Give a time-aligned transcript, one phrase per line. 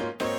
[0.00, 0.29] ん?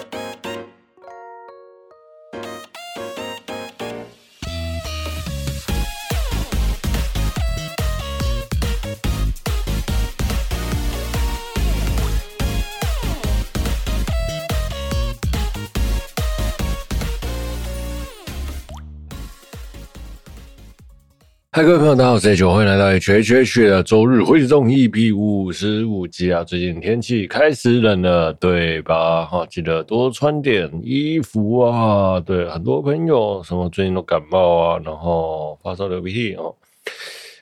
[21.63, 26.43] 各位朋友，大家好，我是 H，欢迎来到 H H H 的周日回中 EP 五十五集啊！
[26.43, 29.23] 最近天气开始冷了，对吧？
[29.25, 32.19] 哈，记得多穿点衣服啊！
[32.19, 36.55] 对，很多朋友什么最近都感冒啊，然后发烧流鼻涕哦。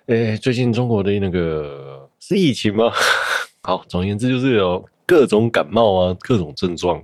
[0.08, 2.92] 诶，最近中国的那个是疫情吗？
[3.64, 7.04] 好，总而言之就是有各种感冒啊，各种症状。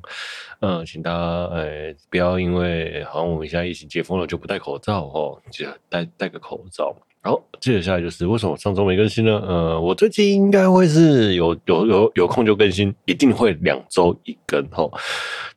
[0.59, 6.95] 嗯，请大家诶不要因为好像我们现在疫情解封了就不戴口罩哦，记得戴戴个口罩。
[7.21, 9.41] 好，接着下来就是为什么上周没更新呢？
[9.47, 14.87] 呃，我最近应该会是有有有有空就更新，一定会两周一更哈。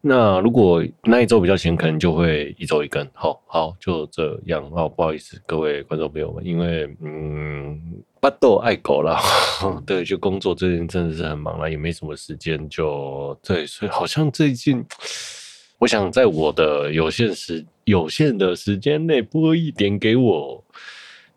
[0.00, 3.06] 那如果那一周比较闲，可能就会一周一更。
[3.12, 4.88] 好，好，就这样哦。
[4.88, 7.78] 不好意思，各位观众朋友们，因为嗯，
[8.20, 9.20] 巴豆爱狗啦，
[9.86, 14.84] 对，就工作最近真的是很忙了，也没什么时间，就对，所以好像最近，
[15.78, 20.64] 我想在我的有限时有限的时间内播一点给我。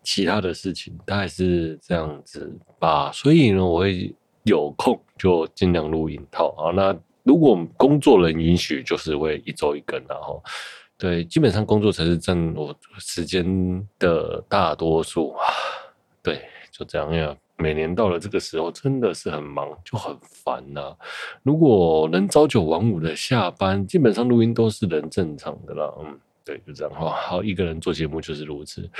[0.04, 6.20] 其他的事情大概是这样子吧，所以呢，我会有空就尽量录音。
[6.28, 10.42] 套啊，那如果工作人允许，就是会一周一更，然后
[10.98, 13.46] 对，基本上工作才是占我时间
[14.00, 15.46] 的大多数啊。
[16.20, 16.42] 对，
[16.72, 17.36] 就这样呀。
[17.58, 20.96] 每年到了这个时候，真的是很忙，就很烦呐。
[21.44, 25.88] 如果能朝九晚五的下班，基本上录音都是人正常的啦。
[26.00, 27.10] 嗯，对，就这样哈。
[27.10, 28.90] 好，一个人做节目就是如此。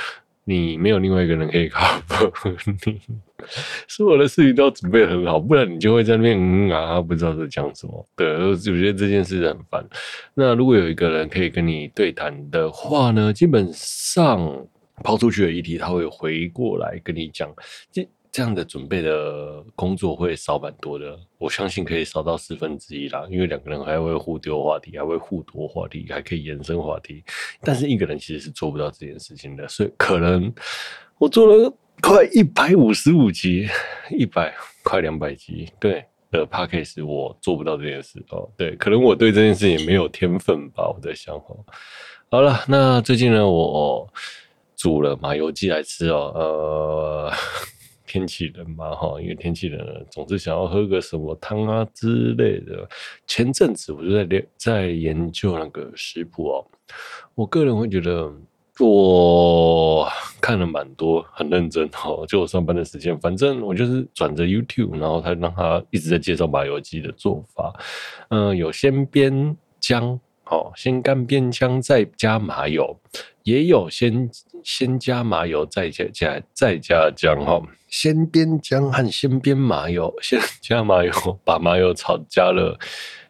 [0.45, 3.01] 你没有另外一个人可以 cover 你，
[3.87, 8.07] 所有的事情都要准备很好，不然你就会在那边嗯啊，不知道在讲什么。
[8.17, 9.85] 对，我觉得这件事很烦。
[10.35, 14.67] 那如果有一个人可以跟你对谈的话呢，基本上
[15.03, 17.53] 抛出去的议题，他会回过来跟你讲。
[17.91, 23.27] 这这样的准备的工作会少蛮多的，我相信可以少到四分之一啦。
[23.31, 27.23] 因为两个人还会互丢话题，还会互夺话题，还可以延伸话题。
[27.61, 30.51] 但是一个人其实是做不到这件事情的，所以可能
[31.19, 31.71] 我做了
[32.01, 33.69] 快一百五十五集，
[34.11, 38.49] 一百快两百集，对的 Podcast 我做不到这件事哦。
[38.57, 41.63] 对，可能我对这件事也没有天分吧，我在想哦。
[42.31, 44.11] 好了，那最近呢，我
[44.83, 47.33] 煮了麻油鸡来吃哦，呃。
[48.05, 52.87] 天气冷嘛，哈，因为天气冷，总是想要喝个什么汤啊之类的。
[53.27, 56.67] 前阵子我就在在研究那个食谱哦，
[57.35, 58.31] 我个人会觉得
[58.81, 60.07] 我
[60.43, 62.27] 看了蛮多，很认真哦。
[62.29, 67.73] 就我上班的时间，反正我就是转着 YouTube，然后他让他一直在介绍麻油鸡的做法。
[68.29, 72.95] 嗯，有先煸姜，好，先干煸姜再加麻油，
[73.45, 74.31] 也有先
[74.63, 77.61] 先加麻油再加加再加姜，哈。
[77.89, 81.13] 先煸姜和先煸麻油， 先加麻油，
[81.45, 82.79] 把麻油炒加热。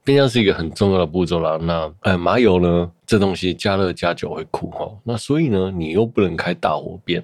[0.05, 1.59] 煸姜是一个很重要的步骤啦。
[1.62, 4.89] 那呃，麻油呢，这东西加热加久会苦哈。
[5.05, 7.22] 那所以呢，你又不能开大火煸。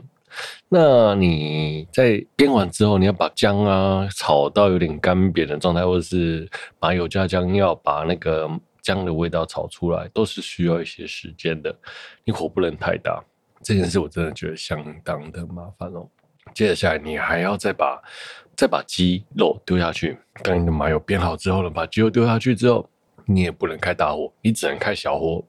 [0.68, 6.48] 那你在煸完之后，你要把姜啊炒到有点干瘪的状态，或者是
[6.80, 8.48] 麻油加姜要把那个
[8.82, 11.74] 姜的味道炒出来，都是需要一些时间的。
[12.24, 13.22] 你火不能太大。
[13.62, 16.08] 这件事我真的觉得相当的麻烦哦。
[16.54, 18.00] 接着下来，你还要再把
[18.56, 20.16] 再把鸡肉丢下去。
[20.42, 22.88] 当你的麻油煸好之后呢，把鸡肉丢下去之后，
[23.26, 25.44] 你也不能开大火，你只能开小火，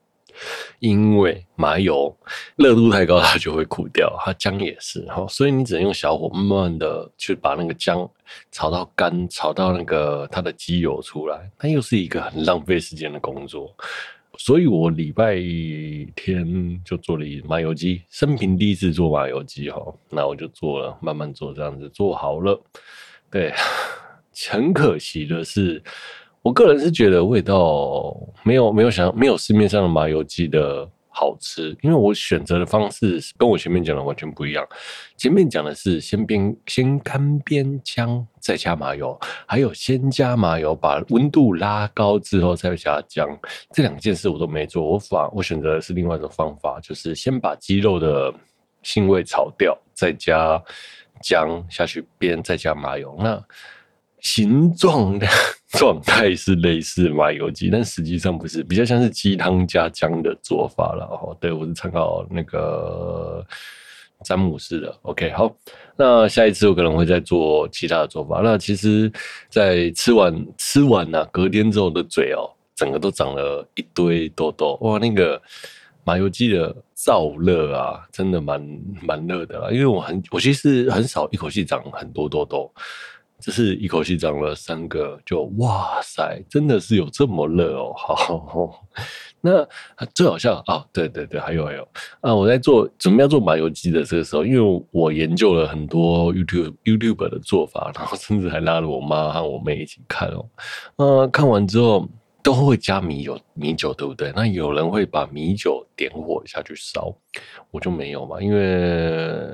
[0.79, 2.15] 因为麻油
[2.55, 4.15] 热度太高，它就会苦掉。
[4.23, 8.09] 它姜也是哈，所以你只能用小火，慢慢的去把那个姜
[8.51, 11.49] 炒到干，炒到那个它的鸡油出来。
[11.57, 13.75] 它又是一个很浪费时间的工作。
[14.37, 15.35] 所以我礼拜
[16.15, 22.57] 天就做了麻油鸡，生平第一次做麻油鸡哈，那我就做了，慢慢做，这样子做好了。
[23.29, 23.53] 对，
[24.49, 25.83] 很可惜的是，
[26.49, 30.89] 我个人是觉得味道没有没有想没有市面上的麻油鸡的。
[31.11, 34.65] 好吃，因为我选择的方式跟我前面讲的完全不一样。
[35.17, 43.27] 前面讲的是先煸、先干煸姜，再加麻油，还有先加麻油，把温度拉高之后再加姜。
[43.73, 48.33] 这两件事我都没做，我反我选择的是另外一种方法，就是先把鸡肉的
[48.83, 50.61] 腥味炒掉，再加
[51.21, 53.13] 姜下去煸，再加麻油。
[53.19, 53.43] 那
[54.21, 55.27] 形状的
[55.77, 61.05] 状态是类似麻油鸡，但实际上不是，比较像是鸡汤加姜的做法了。
[61.05, 63.45] 哦，对，我是参考那个
[64.23, 64.93] 詹姆士的。
[65.03, 65.55] OK，好，
[65.95, 68.41] 那下一次我可能会再做其他的做法。
[68.43, 69.11] 那其实，
[69.49, 75.39] 在吃完吃完呢、隔天之后的嘴哦，整个都长了一堆痘痘，哇，那个
[76.03, 78.59] 麻油鸡的燥热啊，真的蛮
[79.03, 79.69] 蛮热的啦。
[79.71, 82.73] 因为我很，我其实很少一口气长很多痘痘，
[83.39, 88.85] 只是一口气长了三个，就哇塞，真的是有这么热哦，好。
[89.41, 89.65] 那
[90.13, 90.85] 最好笑啊、哦！
[90.91, 91.87] 对对对，还有还有
[92.19, 92.35] 啊！
[92.35, 100.45] 我在做准备要做麻油鸡的这个时候，因为我研究了很多 YouTube YouTube 的做法，然后甚至还拉了我妈和我妹一起看哦。
[100.97, 102.05] 那，看完之后
[102.43, 104.33] 都会加米酒，米酒对不对？
[104.35, 107.15] 那有人会把米酒点火下去烧，
[107.71, 109.49] 我就没有嘛，因为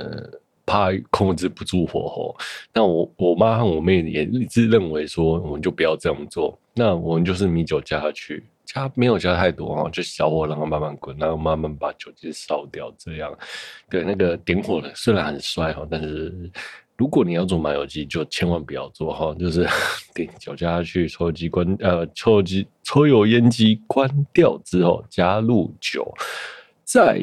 [0.65, 2.35] 怕控制不住火候。
[2.73, 6.57] 那我我妈和我妹也一直认为说，我们就不要这样做。
[6.73, 8.43] 那我们就是米酒加下去。
[8.65, 12.91] 加没有加太多哦，就小火让它慢慢滚，然后慢慢把酒精烧掉。
[12.97, 13.31] 这样，
[13.91, 16.33] 对那个点火的虽然很帅哈，但是
[16.97, 19.67] 如果你要做麻油鸡，就千万不要做哈，就是
[20.15, 26.11] 点酒加下去，抽油机关呃，抽油机抽油烟机关掉之后，加入酒，
[26.83, 27.21] 再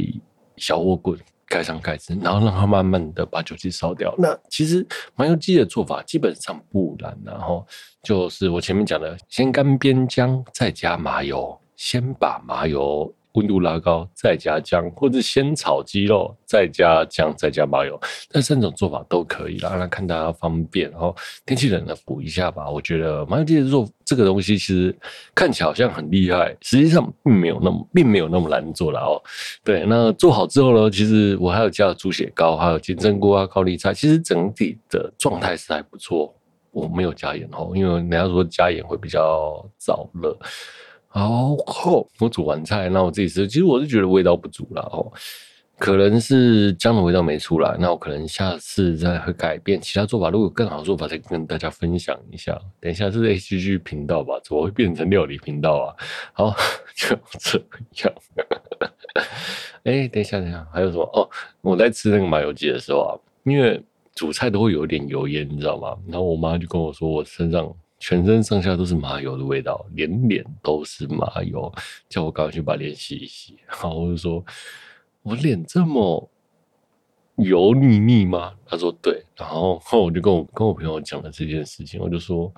[0.56, 1.18] 小火滚。
[1.52, 4.14] 盖上盖子，然后让它慢慢的把酒精烧掉。
[4.16, 7.66] 那其实麻油鸡的做法基本上不难，然后
[8.02, 13.14] 就是我前面讲的，先干煸姜，再加麻油，先把麻油。
[13.32, 17.98] 温度拉高，再加姜，或者先炒鸡肉，再加姜，再加麻油，
[18.28, 19.74] 这三种做法都可以啦。
[19.78, 21.14] 那看大家方便，然后
[21.46, 22.68] 天气冷了补一下吧。
[22.68, 24.94] 我觉得麻油鸡的做这个东西，其实
[25.34, 29.16] 看起来好像很厉害，实际上并没有那么，并没有那么难做了哦。
[29.64, 36.34] 对，那做好之后呢，其实我还有加了猪血糕，还有金针菇啊、高丽菜，其实整体的状态是还不错。
[36.70, 40.34] 我没有加盐哦，因为人家说加盐会比较燥热。
[41.14, 43.46] 然后我煮完菜，那我自己吃。
[43.46, 45.12] 其实我是觉得味道不足了哦，
[45.78, 47.76] 可能是姜的味道没出来。
[47.78, 52.58] 那我可能下次再会改变其他做法，如果有更好的做法，再跟大家分享一下。
[52.80, 54.40] 等一下是 HG 频道吧？
[54.42, 55.94] 怎么会变成料理频道啊？
[56.32, 56.54] 好，
[56.96, 57.62] 就这
[58.04, 58.14] 样。
[59.84, 61.02] 哎，等一下，等一下，还有什么？
[61.12, 61.28] 哦，
[61.60, 63.12] 我在吃那个麻油鸡的时候啊，
[63.44, 63.82] 因为
[64.14, 65.94] 煮菜都会有点油烟，你知道吗？
[66.06, 67.70] 然后我妈就跟我说，我身上。
[68.02, 71.72] 全身上下都是麻油的味道，连脸都是麻油，
[72.08, 73.56] 叫我赶快去把脸洗一洗。
[73.68, 74.44] 然后我就说
[75.22, 76.28] ：“我脸这么
[77.36, 82.52] 油腻腻吗？”他说：“对。”然后后我就跟我跟我朋友讲了这件事情，我就说，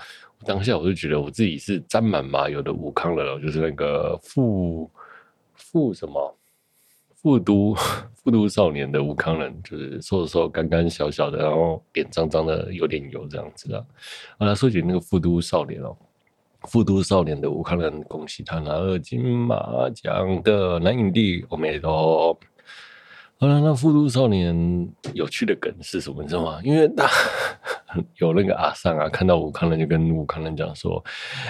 [0.47, 4.91] 当下我就觉得我自己是沾满麻油的吴慷仁，就是那个富
[5.53, 6.39] 富什么。
[7.25, 7.75] 富都
[8.13, 13.83] 富都少年的吴康仁，就是瘦瘦干干小小的，然后脸脏脏的，有点油这样子啊。
[14.39, 15.97] 好了，说起那个富都少年哦，
[16.65, 22.39] 富都少年的吴康仁，恭喜他拿了金马奖的男影帝，我们也都。
[23.41, 26.23] 好了，那富都少年有趣的梗是什么？
[26.23, 26.61] 你知道吗？
[26.63, 27.09] 因为他。
[28.19, 31.03] 有那个阿桑啊，看到吴康仁就跟吴康仁讲说：“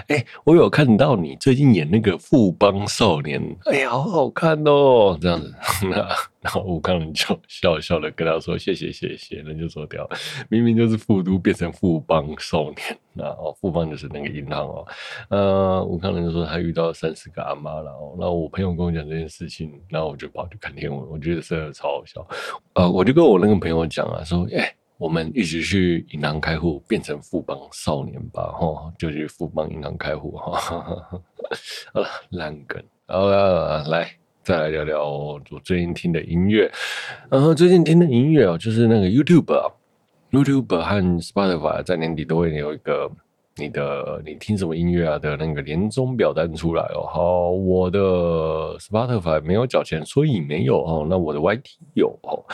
[0.09, 5.55] 哎、我有看到你最近演那个富邦少年，哎呀，好好看哦。”这样子，
[5.91, 5.97] 那
[6.41, 10.09] 然后吴康仁就笑笑的跟他说：“谢谢谢谢。”人就走掉，
[10.49, 14.87] 明明就是富都变成富邦少年，那哦，富邦就是那个银行哦。
[15.29, 18.15] 呃，吴康仁就说他遇到三四个阿妈了哦。
[18.19, 22.27] 然后我朋友跟我讲这件事情，然后我就跑去看天文，我觉得真的超好笑。
[22.75, 30.57] 呃，我就跟我那个朋友讲啊，说：“哎、”我们一起去银行开户，变成富邦少年吧，哈，就去富邦银行开户，哈，
[31.93, 34.09] 好了，烂梗，好了，来，
[34.45, 36.71] 再来聊聊我最近听的音乐，
[37.29, 43.11] 然后最近听的音乐哦，就是那个 YouTube，YouTube 和 Spotify 在年底都会有一个
[43.57, 47.99] 你的你听什么音乐啊的那个年终表单出来哦，好，我的
[48.79, 51.63] Spotify 没有缴钱，所以没有哦，那我的 YT
[51.95, 52.45] 有哦。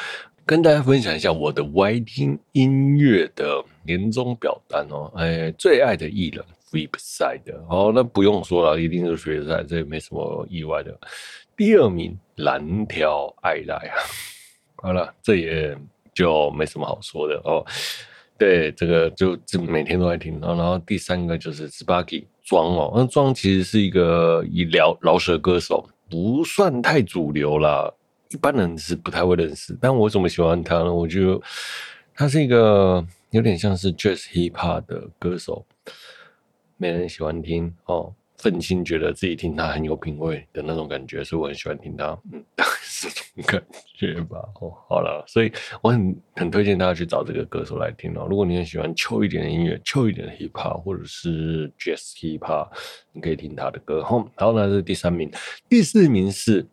[0.50, 10.92] 跟大家分享一下我的 YT 音乐的年终表单哦，哎，最爱的艺人 Flipside 哦，那不用说了，一定是 Flipside，这也没什么意外的。
[11.56, 13.94] 第二名蓝调爱赖啊，
[14.82, 15.78] 好了，这也
[16.12, 17.64] 就没什么好说的哦。
[18.36, 20.40] 对，这个就就每天都在听。
[20.40, 27.88] 然后第三个就是 Sparky 庄哦，那庄其实是一个医疗饶舌歌手，不算太主流啦。
[28.30, 30.92] 一般人是不太会认识，但我怎么喜欢他呢？
[30.92, 31.40] 我觉得
[32.14, 35.66] 他是一个有点像是 Jazz Hip Hop 的歌手，
[36.76, 42.44] 没人喜欢听哦，愤青觉得自己听他很有品味的那种感觉，所以我很喜欢听他，嗯，
[42.82, 43.62] 是这种感
[43.96, 44.38] 觉吧。
[44.60, 48.28] 哦，好了，所以我很很推荐大家去找这个歌手来听哦。
[48.30, 52.68] 如果你很喜欢 chill 一点的音乐，chill 一点的 Hip Hop 或者是 Jazz Hip Hop，
[53.12, 54.04] 你可以听他的歌。
[54.04, 55.28] 好，然后呢，是第三名，
[55.68, 56.64] 第四名是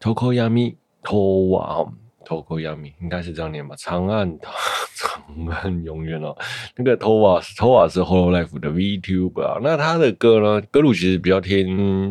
[0.00, 0.74] Tokoyami。
[1.02, 1.92] 托瓦哦
[2.24, 3.74] ，Tokoyami 应该是这样念吧？
[3.78, 4.38] 长岸
[4.96, 6.36] 长按永远哦。
[6.76, 9.60] 那个 Towa Towa 是 Hololive 的 VTuber。
[9.62, 11.66] 那他的歌呢，歌路其实比较偏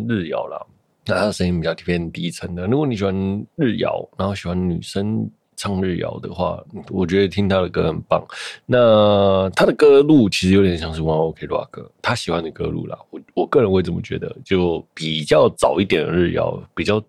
[0.07, 0.59] 日谣啦，
[1.05, 2.65] 那他的声音比较偏低沉的。
[2.67, 3.13] 如果你喜欢
[3.55, 8.25] 日谣，然后喜欢女生唱日谣的话，我觉得听他的歌很棒。
[8.65, 12.97] 那他的歌路其实有点像是 One Ok Rock，他喜欢的歌路啦。
[13.11, 17.03] 我我个人会这么觉得，就比较早一点的日谣，比较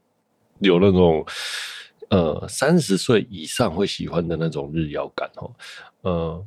[0.61, 1.25] 有那种。
[2.13, 5.55] 呃，三十岁以上会喜欢的那种日摇感哦，
[6.03, 6.47] 呃，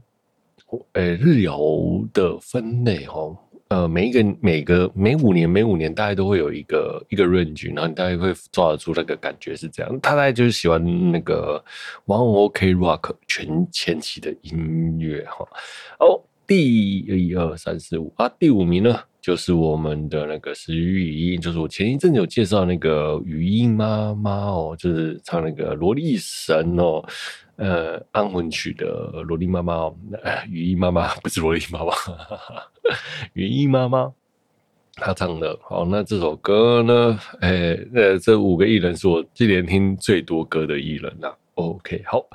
[0.91, 1.57] 诶、日摇
[2.11, 3.37] 的分类哦，
[3.69, 9.89] 呃，每一个每个每五年每五年大概都会有一个一个 range，然后你大概会抓得出那个感觉是这样。
[10.01, 11.63] 他大概就是喜欢那个
[12.07, 15.47] One Ok Rock 全前期的音乐哈。
[15.99, 18.99] 哦，第一二三四五啊，第五名呢？
[19.23, 27.01] 就是我们的那个石语音，就是我前一阵子有介绍那个语音妈妈哦，就是唱那个萝莉神哦，
[27.55, 28.85] 呃，安魂曲的
[29.25, 29.95] 萝莉妈妈哦，
[30.49, 31.93] 语音妈妈不是萝莉妈妈，
[33.31, 34.11] 语音妈妈，
[34.95, 35.57] 她唱的。
[35.63, 41.35] 好，那这首歌呢，哎、欸，呃，这五个艺人是我今年听最多歌的艺人呐、啊。
[41.55, 42.27] OK，好。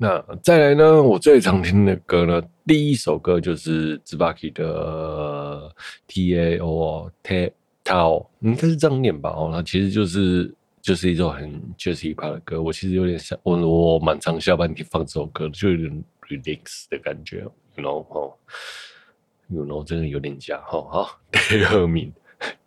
[0.00, 1.02] 那再来呢？
[1.02, 5.74] 我最常听的歌呢，第一首歌就是 Zbaki 的
[6.06, 7.52] T A O T A
[7.90, 9.30] O，应该是这样念吧？
[9.30, 12.62] 哦，它其实就是就是一首很 Jazz Hip Hop 的歌。
[12.62, 17.40] 我其实有点想，我我蛮常下班听放这首歌，就有点 relax 的感觉
[17.74, 20.80] ，you know，You know 真的有点假哈。
[20.92, 22.12] 好，第二名，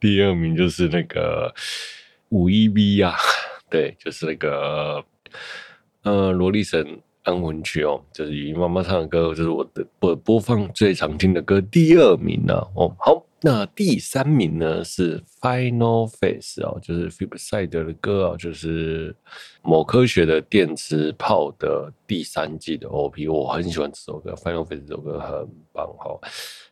[0.01, 1.53] 第二名就是那个
[2.27, 3.15] 五一 V 啊，
[3.69, 5.01] 对，就是那个
[6.01, 7.01] 呃萝莉神。
[7.23, 12.67] 安魂曲哦，就是语音妈妈唱的歌，这是我的播播放最常听的歌，第二名呢、啊。
[12.75, 19.15] 哦，好，那第三名呢是 Final Face 哦，就是 Flipside 的歌啊，就是
[19.61, 26.19] 某科学的电磁炮的第三季的 OP，我很喜欢这首歌，Final Face 这首歌很棒哈，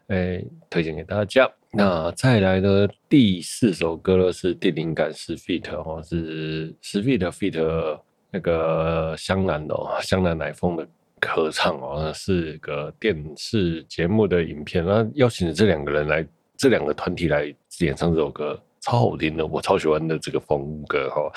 [0.07, 1.47] 哎、推荐给大家。
[1.71, 7.99] 那再来呢，第四首歌呢是电灵感十 feet 哦，是十 feet feat。
[8.31, 10.87] 那个香兰的哦，香兰乃风的
[11.25, 21.31] 合唱哦，是个电视节目的影片，那邀请了这两个人来，这两个团体来演唱这首歌，超好听的，我超喜欢的这个风格哈。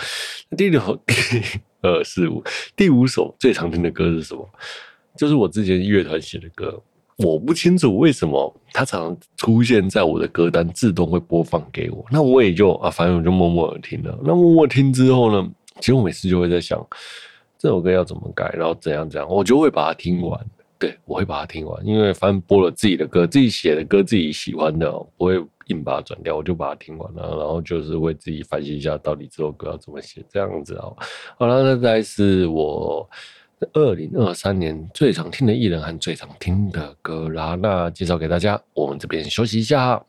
[0.56, 1.14] 第六、第
[1.80, 2.44] 二、四、五，
[2.76, 4.48] 第五首最常听的歌是什么？
[5.16, 6.78] 就是我之前乐团写的歌，
[7.16, 14.18] 我不清楚为什么它常常出现在我的歌单，自动会播放给我，那我也就啊，反正我就默默的听了。
[14.22, 15.50] 那默默听之后呢？
[15.80, 16.84] 其实我每次就会在想，
[17.58, 20.40] 这首歌要怎么改，然后怎样怎样，我就会把它听完。
[20.78, 25.34] 对，我会把它听完，因为反正播了自己的歌，自己写的歌，自己喜欢的，不会
[25.68, 30.96] 硬把它转掉，我就把它听完了，然后就是为自己反省一下，到底这首歌要怎么写，这样子哦。
[31.38, 33.08] 好了，那再是我
[33.74, 40.04] 二零二三年最常听的艺人和最常听的歌啦，那介绍给大家，我们这边休息一下。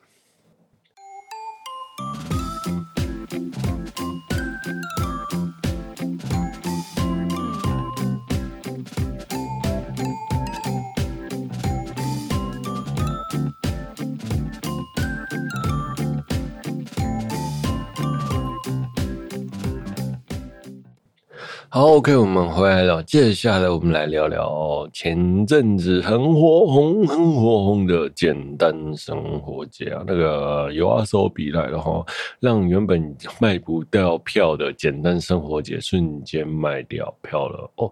[21.75, 23.01] 好，OK，我们回来了。
[23.01, 32.05] 接下来我们来聊聊前阵子很火红、很火红的简单生活节啊，那个 YOASOBI 来了哈，
[32.39, 37.91] 让原本卖不掉票的简单生活节瞬间卖掉票了哦。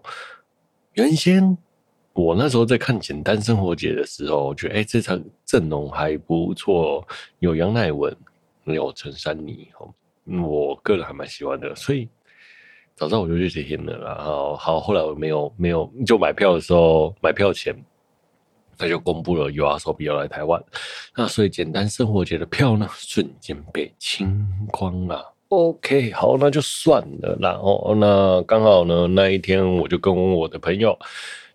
[0.92, 1.58] 原先
[2.12, 7.04] 我那时候在看简单生活节的时候，我觉得哎、这场阵容还不错，
[7.40, 8.16] 有杨乃文，
[8.62, 9.66] 有陈珊妮，
[10.40, 12.08] 我个人还蛮喜欢的，所以。
[12.94, 17.74] 早上我就去听了，然后好，后来我没有没有就买票的时候，买票前
[18.78, 20.62] 他就公布了 YOASOBI 要来台湾，
[21.16, 25.34] 那所以简单生活节的票呢，瞬间被清光了。
[25.48, 27.36] OK，好，那就算了。
[27.40, 30.98] 然后那刚好呢，那一天我就跟我的朋友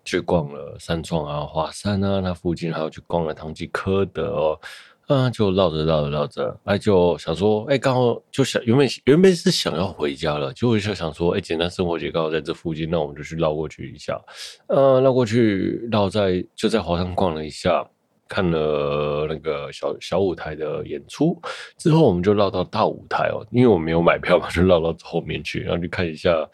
[0.04, 4.60] 去逛了三创啊、华山啊，那附近还有去逛了唐吉诃德哦。
[5.08, 14.20] 啊，就绕着绕着绕着，哎，就想说，哎，刚好就想原本原本是想要回家了，结果就想说，哎，简单生活节刚好在这附近，那我们就去绕过去一下。
[14.66, 17.88] 呃，绕过去绕在就在华山逛了一下，
[18.28, 21.40] 看了那个小小舞台的演出
[21.78, 26.46] 之后，我们就绕到大舞台哦，因为我没有买票嘛，就绕到后面去，然后去看一下。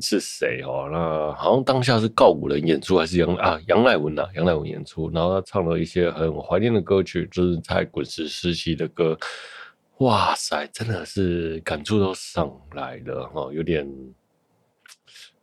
[0.00, 0.88] 是谁哦？
[0.90, 4.28] 那好像当下是告五人演出，还是杨啊杨乃文呐、啊？
[4.34, 9.18] 杨乃文演出，然后他唱了一些很怀念的歌曲，就是在滚石时期的歌。
[9.98, 13.84] 哇塞，真的是感触都上来了哈，有点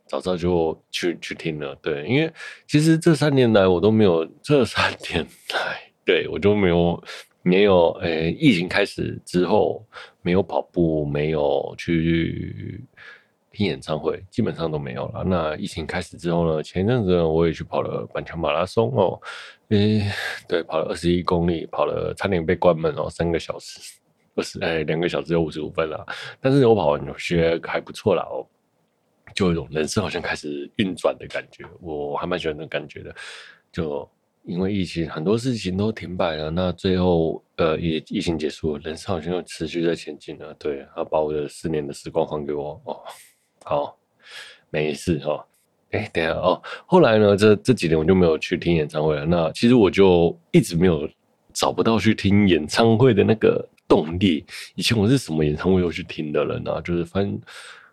[0.06, 1.74] 早早就去去听了。
[1.82, 2.32] 对，因为
[2.66, 7.04] 其实这三年来我都没有，这三年来对我就没有
[7.42, 9.86] 没有诶、疫情开始之后
[10.22, 12.82] 没有跑步，没有去。
[13.56, 15.24] 听演唱会基本上都没有了。
[15.24, 16.62] 那疫情开始之后呢？
[16.62, 19.18] 前一阵子我也去跑了板桥马拉松哦，
[19.70, 20.12] 诶、
[20.46, 23.80] 对，跑了二十一公里，跑了差点被关门哦，三个小时，
[24.34, 26.04] 二十哎，两个小时有五十五分了。
[26.38, 28.46] 但是我跑完我觉得还不错啦哦，
[29.34, 33.14] 就有一种人生好像开始运转的感觉，我还蛮喜欢那种感觉的。
[33.72, 34.06] 就
[34.44, 40.54] 因为疫情，很多事情都停摆了，那最后呃，疫疫情结束了，人生好像又持续在前进了。
[40.54, 43.00] 对，他把我的四年的时光还给我哦。
[43.68, 43.98] 好，
[44.70, 45.44] 没事哈。
[45.90, 46.62] 哎、等下哦。
[46.86, 49.26] 后来呢，这这几年我就没有去听演唱会了。
[49.26, 51.08] 那其实我就一直没有
[51.52, 54.46] 找不到去听演唱会的那个动力。
[54.76, 57.36] 以前我是什么演唱会都去听的人啊，就是翻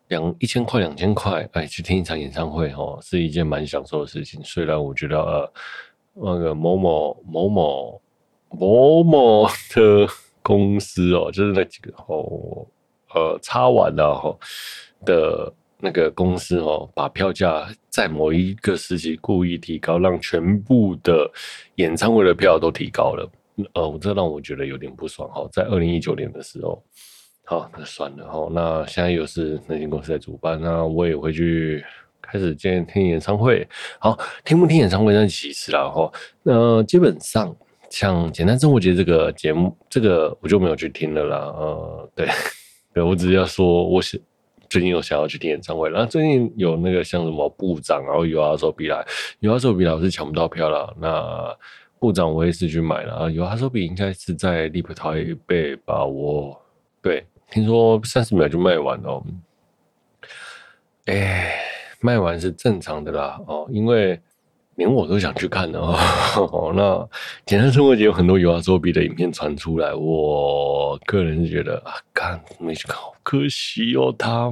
[0.09, 4.39] 两一千块、两千块，哎，去听一场演唱会哦，是一件蛮享受的事情。
[4.43, 5.51] 虽然我觉得呃，
[6.13, 8.01] 那个某某某某
[8.51, 10.07] 某某的
[10.43, 12.63] 公司哦，就是那几个哦，
[13.15, 14.37] 呃，插完了哈
[15.03, 15.51] 的。
[15.83, 21.29] 那个公司哦，把票价在某一个时期故意提高，让全部的
[21.75, 23.29] 演唱会的票都提高了。
[23.73, 25.45] 呃，这让我觉得有点不爽哈。
[25.51, 26.81] 在二零一九年的时候，
[27.43, 28.49] 好，那算了哈。
[28.53, 31.83] 那现在又是那间公司在主办，那我也会去
[32.21, 33.67] 开始见听演唱会。
[33.99, 36.09] 好，听不听演唱会那其次啦哈。
[36.43, 37.53] 那基本上
[37.89, 41.37] 像简单生活节这个节目，这个我就没有去听了啦。
[41.37, 42.29] 呃，对，
[42.95, 44.21] 对我只是要说，我是。
[44.73, 49.05] 最近有想要去听演唱会，然后最近有那个像什么部长，然后有阿寿比来
[49.37, 50.91] 有阿寿比来我是抢不到票了。
[50.99, 51.55] 那
[51.99, 56.03] 部长我也是去买了啊有阿寿比应该是在立普台北吧？
[56.03, 56.59] 我
[57.03, 59.23] 对，听说三十秒就卖完了。
[61.05, 61.53] 哎，
[62.01, 64.19] 卖完是正常的啦哦，因为。
[64.75, 65.95] 连我都想去看的哦。
[66.75, 67.09] 那
[67.45, 74.51] 简单生活节有很多 YOASOBI 的影片传出来，我个人是觉得啊，看没去看，好可惜哦，他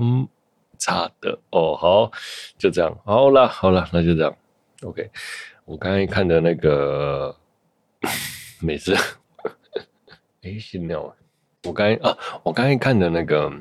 [0.77, 1.75] 差的哦。
[1.75, 2.11] 好，
[2.57, 4.35] 就这样，好了，好了，那就这样。
[4.83, 5.09] OK，
[5.65, 7.35] 我刚才看的那个，
[8.59, 8.95] 没事。
[10.43, 11.15] 哎，新鸟，
[11.63, 13.51] 我刚啊，我刚才看的那个，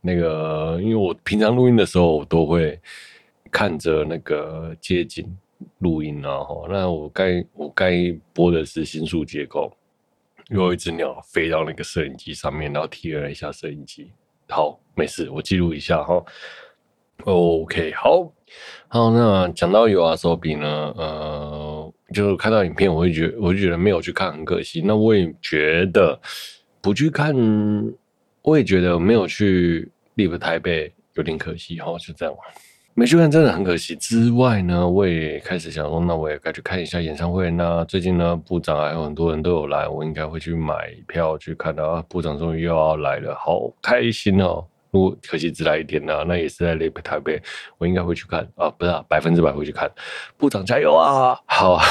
[0.00, 2.78] 那个，因为我平常录音的时候，我都会
[3.50, 5.36] 看着那个街景。
[5.78, 9.72] 录音啊，吼，那我该我该播的是新宿结构，
[10.48, 14.10] 有一只鸟飞到那个摄影机上面，然后贴了一下摄影机。
[14.48, 16.24] 好，没事，我记录一下哈。
[17.24, 18.32] OK，好，
[18.86, 24.80] 好，那讲到 YOASOBI 呢，呃，就是看到影片，我会觉得，我就觉得没有去看很可惜。
[24.80, 26.18] 那我也觉得
[26.80, 27.34] 不去看，
[28.42, 32.34] 我也觉得没有去 Live 台北有点可惜哈，就这样。
[32.98, 33.94] 没去看真的很可惜。
[33.94, 37.48] 之外呢，我也开始想说，那我也该去看一下演唱会。
[37.48, 42.02] 那最近呢，部长还有很多人都有来，我应该会去买票去看的。
[42.08, 44.66] 部长终于又要来了，好开心哦！
[44.90, 47.40] 如果可惜只来一天呢，那也是在 Live 台北，
[47.78, 49.88] 我应该会去看啊，不是，百分之百会去看。
[50.36, 51.38] 部长加油啊！
[51.46, 51.84] 好啊。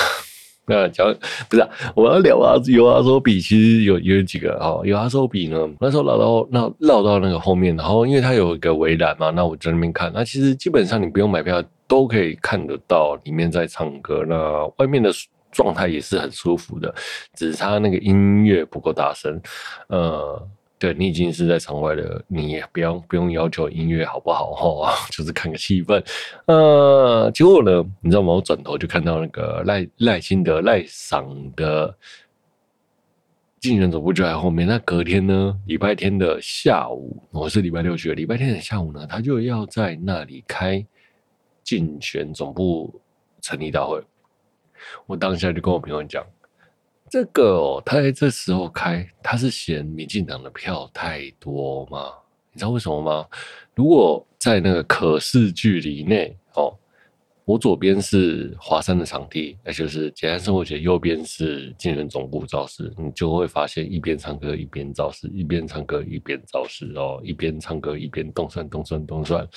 [0.68, 1.12] 那讲
[1.50, 15.10] 不是啊，我要聊啊有阿周比其实有有几个哦有阿周比呢，那时候绕到那绕到那个后面，然后因为它有一个围栏嘛，那我在那边看，那其实基本上你不用买票都可以看得到里面在唱歌，那外面的
[15.52, 16.94] 状态也是很舒服的，
[17.34, 19.42] 只是它那个音乐不够大声，
[19.88, 20.48] 呃。
[20.80, 26.04] 对，你已经是在场外的，你也不用不用要求音乐好不好哈， 就是看个气氛。
[26.46, 28.34] 呃，结果呢，你知道吗？
[28.34, 31.98] 我转头就看到那个赖赖清德赖桑的
[33.60, 34.68] 竞选总部就在后面。
[34.68, 40.86] 那隔天呢，礼拜天的下午，我是礼拜六去的，礼拜天的下午呢，他就要在那里开
[41.64, 43.02] 竞选总部
[43.42, 44.00] 成立大会。
[45.08, 46.24] 我当下就跟我朋友讲。
[47.10, 52.12] 这个哦，他在这时候开，他是嫌民进党的票太多吗？
[52.52, 53.26] 你知道为什么吗？
[53.76, 56.76] 如果在那个可视距离内哦，
[57.46, 69.48] 我左边是华山的场地，那就是简单生活节，右边是竞选总部造势，你就会发现一边唱歌一边造势，一边唱歌一边造势哦，一边唱歌一边动算动算动算。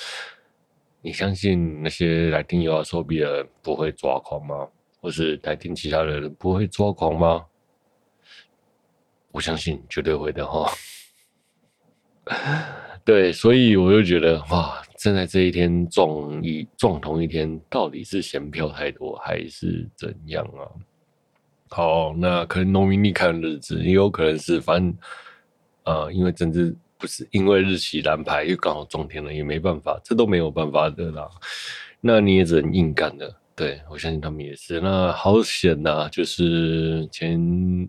[1.03, 4.69] 你相信那些来听 YOASOBI 的不会抓狂吗？
[5.01, 7.47] 或是来听其他的人不会抓狂吗？
[9.33, 10.71] 我相信绝对会的哈。
[13.05, 20.69] 对，所以我就觉得哇，正在这一天撞一撞同一天，到底是嫌票太多还是怎样啊？
[21.69, 24.95] 好，那可能农民历看日子，也有可能是反正
[25.85, 31.29] 呃，因为政治不是因为日期安排又刚好撞天了，也没办法，这都没有办法的啦。
[32.01, 33.40] 那你也只能硬干了。
[33.61, 34.81] 对，我相信他们也是。
[34.81, 37.39] 那好险呐，就是前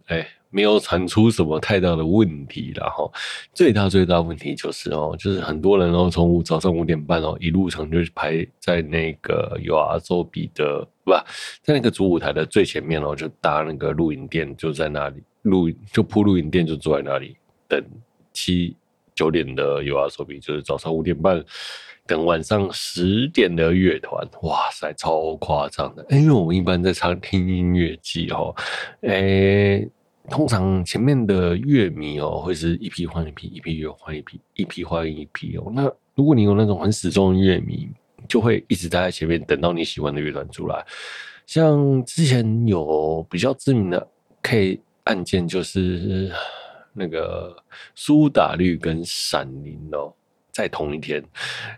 [0.07, 3.09] 哎没有传出什么太大的问题，然后
[3.53, 11.11] 最大最大问题就是哦，就是很多人哦从早上五点半哦一路上就排在那个 YOASOBI 的不
[11.61, 17.37] 在那个主舞台的最前面哦，就搭那个露营垫就在那里露就铺露营垫就坐在那里
[17.69, 17.81] 等
[18.33, 18.75] 七
[19.15, 21.41] 九点的 YOASOBI，就是早上五点半。
[22.07, 26.05] 等晚上十点的乐团，哇塞，超夸张的！
[26.09, 28.53] 因为我们一般在唱听音乐季哦，
[29.01, 29.87] 诶，
[30.29, 35.71] 通常前面的乐迷哦，会是一批换一批，一批又换一批，一批换一批哦。
[35.73, 37.87] 那如果你有那种很死忠的乐迷，
[38.27, 40.85] 就会一直待在前面，等到你喜欢的乐团出来。
[41.45, 44.07] 像之前有比较知名的
[44.41, 46.31] K 案件，就是
[46.93, 47.55] 那个
[47.95, 50.13] 苏打绿跟闪灵哦。
[50.51, 51.23] 在同一天，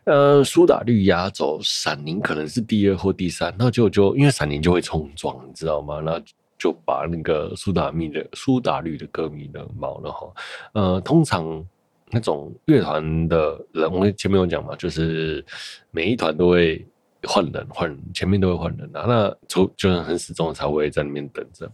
[0.06, 6.02] 呃，苏打绿压轴，闪灵可能是第二或第三，那就就因为闪灵就会冲撞，你知道吗？
[6.04, 6.20] 那
[6.58, 10.34] 就把那个苏打绿的苏打绿的歌迷的毛了哈。
[10.74, 11.64] 呃，通常
[12.10, 15.46] 那种乐团的人，我前面有讲嘛，就是
[15.92, 16.84] 每一团都会
[17.24, 19.06] 换人，换人前面都会换人啊。
[19.08, 21.72] 那就就算很死忠才会在那边等着。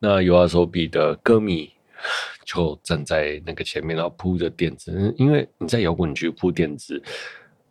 [0.00, 1.70] 那 YOASOBI 的歌迷。
[2.44, 7.02] 就站在那个前面，然后铺着垫子，因为你在摇滚区铺垫子，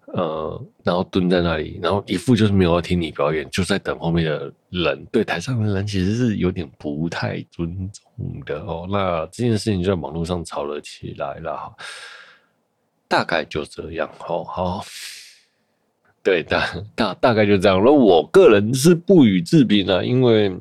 [0.07, 5.05] 呃，然后蹲在那里，然后一副就是没有要听你表演，就在等后面的人。
[5.11, 8.87] 对台上的人其实是有点不太尊重的哦。
[8.89, 11.75] 那这件事情就在网络上吵了起来了，
[13.07, 14.43] 大概就这样哦。
[14.43, 14.85] 好，
[16.23, 17.81] 对，大大大概就这样。
[17.83, 20.55] 那我个人是不予置评啊，因为。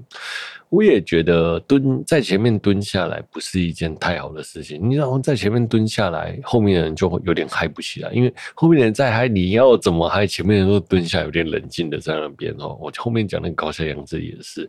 [0.71, 4.81] 我也觉得蹲在前面蹲下来不是一件太好的事情。
[4.83, 10.25] 你知道，在前面蹲下来，后面的人就会有点嗨不起来，因为后面的人在嗨，你要怎么嗨？
[10.27, 12.79] 前面人都蹲下，有点冷静的在那边哦。
[12.81, 14.69] 我 后面讲那个高桥洋子也是，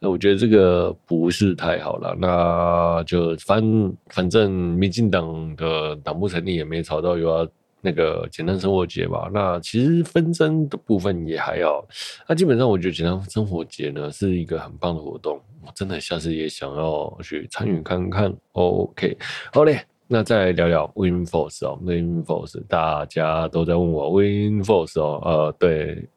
[0.00, 2.16] 那我觉得这个不是太好了。
[2.20, 3.62] 那就反
[4.08, 7.48] 反正民进党的党部成立也没吵到有要。
[7.86, 11.86] 那个简单生活节吧，那其实纷争的部分也还好。
[12.28, 18.34] 那基本上我觉得简单生活节呢是一个很棒的活动，我真的下次也想要去参与看看。
[18.54, 19.16] OK，
[19.52, 26.08] 好嘞，那再聊聊 WinForce 哦，WinForce 大家都在问我 WinForce 哦，呃，对，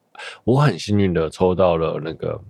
[0.43, 2.41] 我很幸运的抽到了那个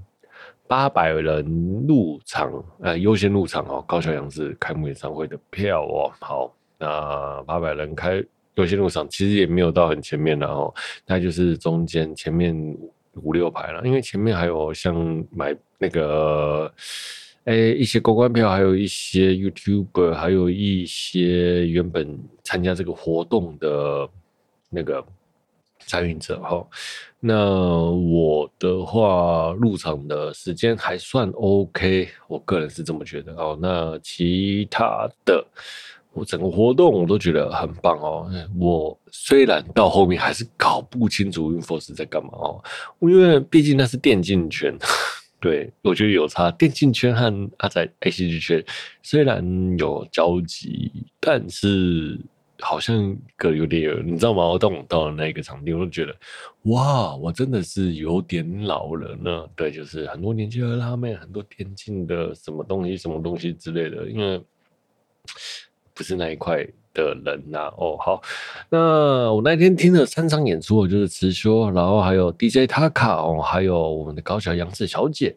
[0.65, 1.45] 八百人
[1.85, 6.09] 入场，呃，优先入场哦，高桥洋子开幕演唱会的票哦。
[6.21, 8.23] 好，那八百人开。
[8.55, 10.73] 有些路上其实也没有到很前面，然后
[11.05, 12.53] 那就是中间前面
[13.21, 14.93] 五六排了，因为前面还有像
[15.31, 16.71] 买那个
[17.45, 24.09] 诶、一些公关票，还有一些 YouTube，还有一些原本参加这个活动的
[24.69, 25.03] 那个
[25.79, 26.65] 参与者哈。
[27.19, 27.35] 那
[27.91, 33.57] 我的话入场的时间还算 OK，我个人是这么觉得哦。
[33.61, 35.45] 那其他的。
[36.11, 38.29] 我整个活动我都觉得很棒哦。
[38.59, 42.63] 我虽然到后面还是搞不清楚 WinForce 在干嘛哦，
[42.99, 44.75] 因为毕竟那是电竞圈，
[45.39, 46.49] 对，我觉得有差。
[46.51, 48.65] 电竞圈和阿仔 ACG 圈
[49.03, 52.19] 虽然有交集，但是
[52.59, 54.47] 好像隔有点远，你知道吗？
[54.47, 56.15] 我当我到了那个场地，我都觉得
[56.63, 59.47] 哇，我真的是有点老了呢。
[59.55, 64.43] 对，就是很多年轻人他们，很多电竞的什么东西、什么东西之类的，因为。
[65.99, 68.21] 不是那一块的人呐、啊，哦，好，
[68.69, 75.35] 那我那天听了三场演出，就是持修，然后还有 DJ Taka 哦，还有我们的高桥洋子小姐，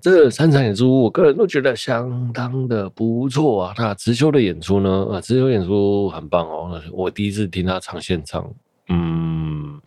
[0.00, 3.74] 这三场演出，我个人都觉得相当的不错啊。
[3.78, 8.52] 那持修的演出呢，啊，持修演出很棒哦，我第一次听他唱现场，
[8.88, 9.80] 嗯。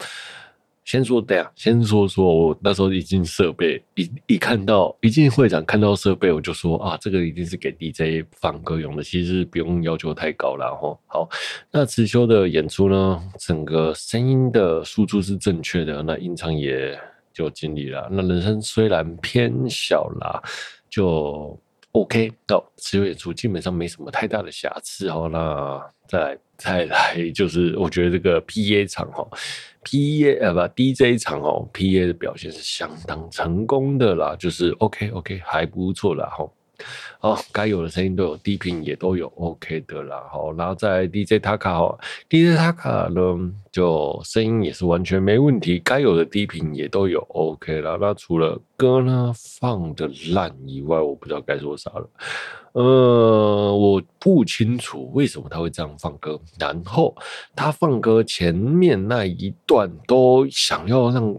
[0.86, 10.98] 先说对啊，先说说我那时候一进设备，一一看到一进会场看到设备，我就说啊，这个一定是给 DJ 放歌用的，其实不用要求太高了哈。
[11.08, 11.30] 好，
[11.72, 16.98] 那持修的演出呢，整个声音的输出是正确的，那音场也
[17.34, 18.08] 就尽力了。
[18.12, 20.40] 那人声虽然偏小啦，
[20.88, 21.60] 就
[21.94, 22.32] OK。
[22.46, 25.28] 到持修演出基本上没什么太大的瑕疵哦。
[25.32, 29.28] 那再再来就是我觉得这个 PA 场哈。
[29.86, 36.52] P A 呃不 D J 场哦，P A 的表现是相当成功的啦，就是 OK OK 还不错啦哦。
[37.22, 40.24] 哦，该有的声音都有，低频也都有，OK 的啦。
[40.32, 47.98] 好，然后在 DJ Taka 哦，DJ Taka 呢，就声音也是完全没问题，该有的低频也都有，OK 啦。
[48.00, 52.10] 那除了歌呢放的烂以外，我不知道该说啥了。
[52.74, 57.16] 呃，我不清楚为什么他会这样放歌，然后
[57.56, 61.34] 他放歌前面那一段都想要让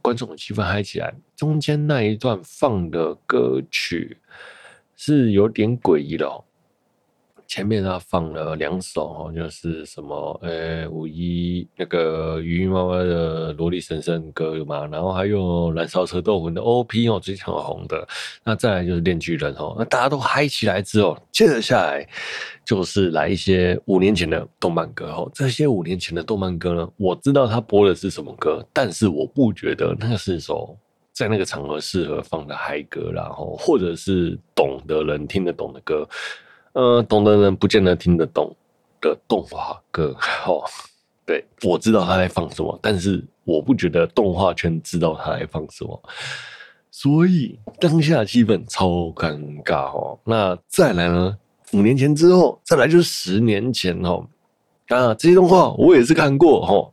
[0.00, 4.18] 观众的气氛嗨起来，中间那一段放的歌曲。
[5.04, 6.44] 是有点诡异的哦。
[7.48, 18.06] 前面他放了两首哦，就是什么呃五一那个鱼妈妈的萝莉婶婶歌嘛，然后还有燃烧车斗魂的 OP 哦，最强红的。
[18.44, 22.08] 那再来就是链锯人哦，那大家都嗨起来之后，接着下来
[22.64, 25.28] 就是来一些五年前的动漫歌哦。
[25.34, 30.74] 这些五年前的动漫歌呢，我知道他播的是什么歌，但是我不觉得那是一首。
[31.12, 36.08] 在那个场合适合放的嗨歌，然后或者是懂的人听得懂的歌，
[36.72, 38.54] 呃，懂的人不见得听得懂
[39.00, 40.16] 的动画歌。
[40.46, 40.64] 哦，
[41.26, 46.02] 对，我知道他在放什么，但是我不觉得动画圈知道他在放什么，
[46.90, 50.18] 所以当下气氛超尴尬哦。
[50.24, 51.36] 那再来呢？
[51.74, 54.26] 五年前之后，再来就是十年前哦。
[54.88, 56.92] 啊，这些动画我也是看过哦，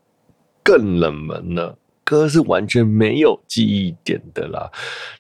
[0.64, 1.78] 更冷门了。
[2.10, 4.72] 歌是完全没有记忆点的啦，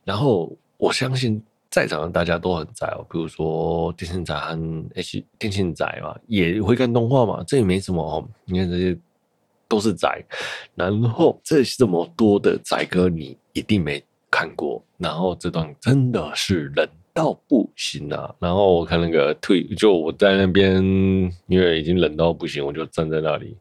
[0.03, 8.27] 然后我相信在场的大家都很宅哦，比如说电信宅和 H 电信宅嘛，也会看动画嘛，这也没什么哦。
[8.45, 8.97] 你看这些
[9.67, 10.25] 都是宅，
[10.73, 18.33] 然后这这么多的宅歌你一定没看过，然后这段真的是冷到不行啊！
[18.39, 20.81] 然后我看那个退，就我在那边，
[21.45, 23.55] 因为已经冷到不行，我就站在那里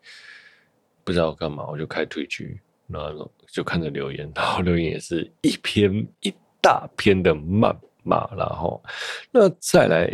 [1.04, 2.58] 不知道干嘛，我就开退去。
[2.88, 8.82] 然后就看着留言，然后留言也是一篇一大篇的谩骂，然后
[9.30, 10.10] 那再来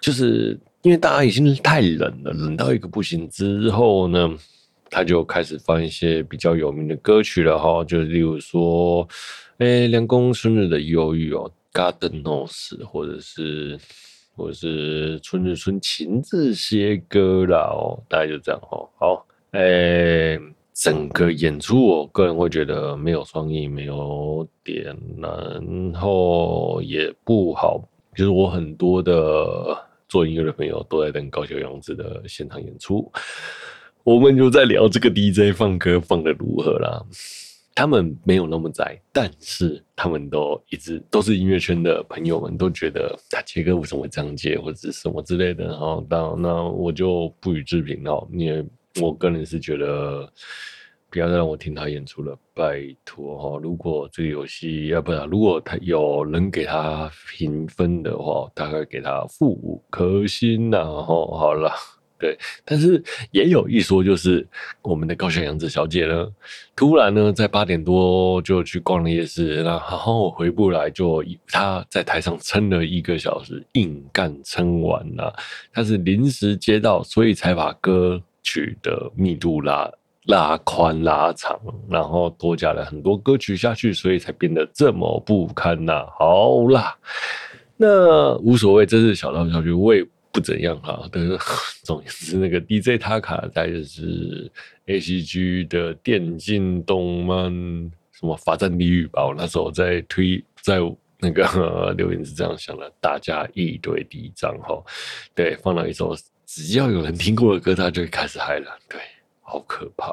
[0.00, 4.36] 就是因为大家已经太冷了，冷到一个不行之后呢，
[4.90, 9.08] 他就开始放一些比较有名的歌曲了哈，就例如说，
[9.56, 13.78] 哎，凉宫春日的忧郁哦，Garden Rose，或者是
[14.36, 20.38] 或者是春日春晴这些歌啦哦，大概就这样哈，好，哎。
[20.80, 27.82] 整个演出，我个人会觉得没有创意，没有点，然后也不好。
[28.14, 29.76] 就是我很多的
[30.08, 33.10] 做音乐的朋友都在等高桥阳子的现场演出，
[34.04, 37.04] 我们就在聊这个 DJ 放歌放的如何啦。
[37.74, 45.64] 他们没有那么宅，但是他们都一直都是音乐圈的朋友们，都觉得他杰哥为什么会这样接，或者是什么之类的。
[45.64, 48.64] 然后到那我就不予置评了，因为。
[49.00, 50.30] 我个人是觉得，
[51.10, 53.58] 不要再让我听他演出了，拜托哈！
[53.62, 61.72] 如果这个游戏要不然，如果他有人给他评分的话，大概给他负五颗星然后好了，
[62.18, 62.36] 对。
[62.64, 64.46] 但是也有一说，就是
[64.82, 66.28] 我们的高桥洋子小姐呢，
[66.76, 75.34] 突然呢在八点多就去逛了夜市，然后回不来，就她在台上撑了一个小时，硬干撑完了。
[75.72, 78.22] 她是临时接到，所以才把歌。
[78.48, 79.90] 曲的密度拉
[80.24, 86.96] 拉宽拉长，然后多加了很多歌曲下去，所以才变得这么不堪呐、好啦，
[87.76, 91.06] 那无所谓，这是小道消息，我也不怎样哈。
[91.12, 91.38] 但是
[91.82, 94.50] 总之，那个 DJ 塔卡带的是
[94.86, 97.50] ACG 的电竞动漫，
[98.12, 99.26] 什么罚站地狱吧？
[99.26, 100.78] 我那时候在推，在
[101.20, 104.82] 那个 留言是这样想的，大家一堆第一张哈，
[105.34, 106.14] 对，放了一首。
[106.48, 108.78] 只要有人听过的歌，他就会开始嗨了。
[108.88, 108.98] 对，
[109.42, 110.10] 好可怕。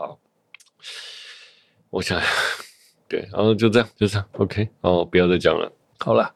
[1.90, 2.22] 我想，
[3.08, 5.72] 对，然后就这样，就这样，OK，哦，不要再讲了。
[5.98, 6.30] 好了，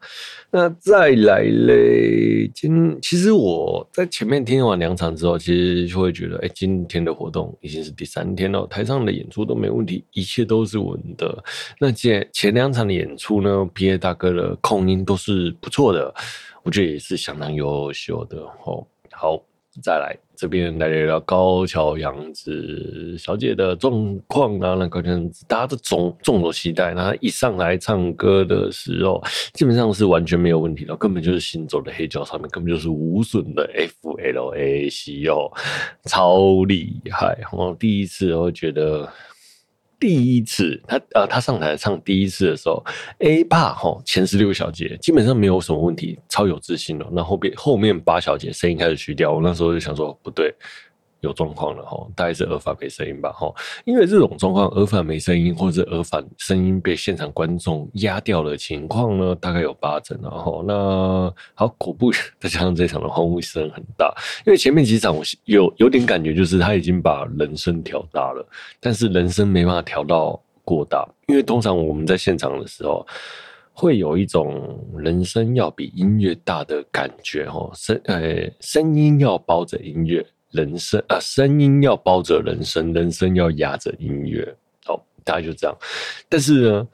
[0.50, 2.50] 那再来嘞。
[2.54, 11.44] 今其实我在前面听完两场之后，其实就会觉得，哎，今天的活动已经是第三天了，台上的演出都没问题，一切都是稳的。
[11.78, 16.14] 那前前两场的演出呢，PA 大哥的控音都是不错的，
[16.62, 18.38] 我觉得也是相当优秀的。
[18.64, 19.44] 哦，好。
[19.82, 29.22] 再来这边来聊聊高桥洋子小姐的状况啊，那高桥洋子大家都众众所期待，那她一上来唱歌的时候，
[29.54, 33.70] 基本上是完全没有问题的，根本就是行走的黑胶上面根本就是无损的
[34.02, 35.52] FLAC 哦，
[36.04, 37.38] 超厉害！
[37.52, 39.08] 我第一次我会觉得。
[40.00, 42.82] 第一次他呃，他上台唱第一次的时候
[43.18, 47.06] ，A 八哈前十六小节基本上没有什么问题，超有自信的。
[47.12, 50.52] 那后边后面八小节声音开始虚掉，我那时候就想说不对，
[51.20, 53.52] 有状况了哈，大概是耳返没声音吧哈。
[53.84, 64.12] 因为这种状况，耳返没声音，或者耳返声音被现场观众压掉的情况呢，大概有八成然后那好恐怖，再加上这场的欢呼声很大，
[64.46, 68.46] 因为前面几场我有有点感觉，就是他已经把人声调大了，
[68.80, 73.06] 但是人声没办法调到过大，因为通常我们在现场的时候。
[73.72, 84.42] 会有一种人声要比音乐大的感觉，哈，声呃声音要包着音乐，人声啊声音要包着人声，人声要压着音乐，
[84.86, 85.76] 哦，大概就这样。
[86.28, 86.88] 但是呢，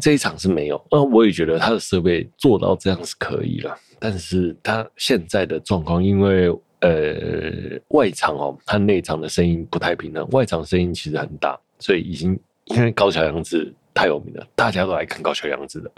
[0.00, 3.76] 这一场是没有，那我也觉得他的设备做到这样是可以了。
[3.98, 6.48] 但是他现在的状况，因为
[6.80, 13.74] 呃外场哦，他内场的声音不太平衡，外场声音其实很大，所以已经因为高桥洋子。
[13.92, 15.90] 太有名了，大家都来看高桥洋子的。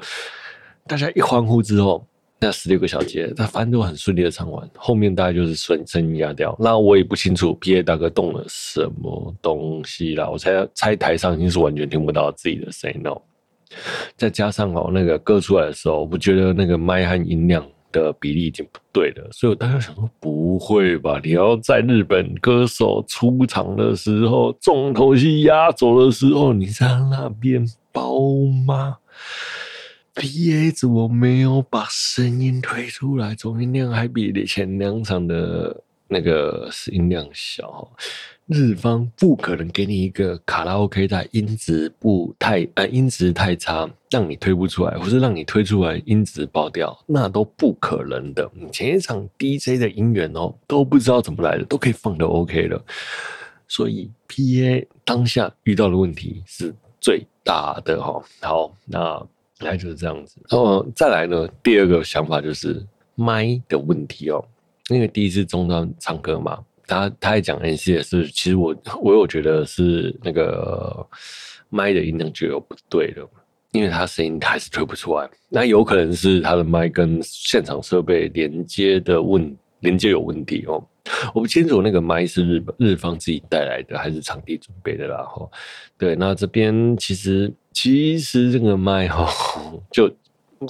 [0.87, 2.05] 大家一欢呼之后，
[2.45, 4.69] 那十六个小节，他反正都很顺利的唱完。
[4.77, 6.57] 后面大概就是顺声音压掉。
[6.59, 13.23] 那我也不清楚 PA 大哥动了什么东西啦，我猜猜台上已经是完全听不到自己的声音了。
[14.17, 21.21] 再加上哦，那个歌出来的时候，我不觉得那个麦和音量的比例已经不对了，所以我大家想说，不会吧？
[21.23, 28.19] 你要在日本歌手出场的时候，重头戏压轴的时候，你在那边包
[28.67, 28.97] 吗
[30.15, 33.35] ？PA 怎么没有把声音推出来？
[33.35, 37.91] 总音量还比你前两场的那个声音量小。
[38.47, 48.51] 日方不可能给你一个卡拉 OK 带音质不太呃音质太差，让你推不出来，或是让你推出来音质爆掉，那都不可能的。
[48.71, 52.85] 前一场 DJ 的音源哦都不知道怎么来的，都可以放的 OK 了。
[53.69, 58.23] 所以 PA 当下遇到的问题是最大的哈。
[58.43, 59.27] 好，那
[59.65, 60.41] 来就是这样子。
[60.51, 64.45] 哦，再来呢，第二个想法就是麦的问题哦，
[64.89, 66.59] 因为第一次中段唱歌嘛。
[66.85, 71.07] 他他还讲 NC 也是，其实我我有觉得是那个
[71.71, 73.27] 麦的音量就有不对了，
[73.71, 75.31] 因为他声音还是推不出来。
[75.49, 80.85] 那有可能是他的麦跟现场设备连接的问连接有问题哦。
[81.35, 85.23] 我不清楚那个麦是日本日方自己带来的还是场地准备的啦。
[85.25, 85.49] 哈，
[85.99, 89.29] 对，那这边其实其实这个麦哈
[89.91, 90.11] 就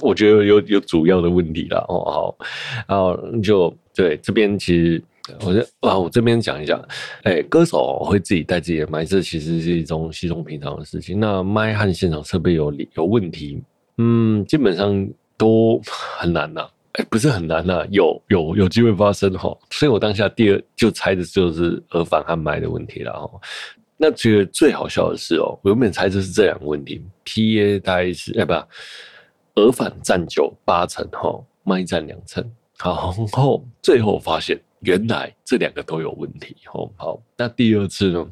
[0.01, 1.85] 我觉得有有主要的问题啦。
[1.89, 2.39] 哦，好，
[2.89, 5.03] 然后就对这边其实。
[5.47, 6.81] 我这啊，我这边讲一讲，
[7.23, 11.21] 哎、欸，歌手会自己带自己的麦，这其实是一种稀松平常的事情。
[11.21, 13.63] 那麦和现场设备有有问题，
[13.99, 19.57] 嗯，基本上都很难呐、啊，哎、不是很难呐、有有有机会发生哈。
[19.71, 23.41] 所以我当下第二就猜的就是耳返和麦的问题了哈。
[23.97, 28.53] 那觉得最好笑的是哦，我原本猜的是这两个问题，PA 大概是哎不，
[29.61, 32.45] 耳返占九八成哈，麦占两成，
[32.79, 34.61] 好，然后最后发现。
[34.81, 38.29] 原来这两个都有问题，哦，好，那第二次呢？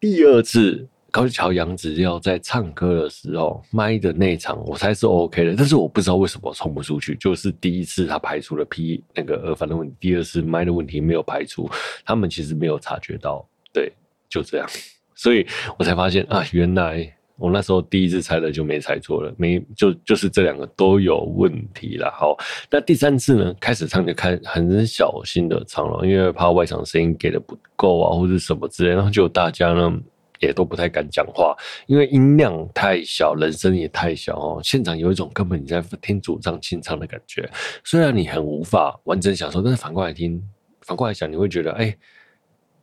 [0.00, 7.14] 第二次高桥洋子要在唱歌的时候，麦的那场我猜是 OK 的，但是我不知道为什么冲不出去。
[7.16, 11.70] 就是第一次他排除了 P 那个耳返的问题，第二次麦的问题没有排除，
[12.04, 13.92] 他们其实没有察觉到，对，
[14.28, 14.68] 就这样，
[15.14, 15.46] 所以
[15.78, 17.12] 我才发现啊，原来。
[17.38, 22.10] 我那时候第一次猜的就没猜错了，没就就是这两个都有问题了。
[22.10, 22.34] 好，
[22.70, 23.54] 那第三次呢？
[23.60, 30.00] 开始唱就开很小心的唱了，因为怕外场声音给的不够啊，或者什么之类，然后就大家呢
[30.40, 34.60] 也都不太敢讲话，因为音量太小，人声也太小哦。
[34.62, 37.48] 现场有一种根本你在听主唱清唱的感觉，
[37.84, 40.42] 虽然你很无法完整享受，但是反过来听，
[40.82, 41.96] 反过来想，你会觉得哎。